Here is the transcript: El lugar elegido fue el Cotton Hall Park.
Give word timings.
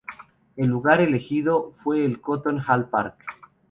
El 0.55 0.67
lugar 0.69 0.99
elegido 0.99 1.73
fue 1.75 2.03
el 2.03 2.19
Cotton 2.21 2.59
Hall 2.67 2.89
Park. 2.89 3.23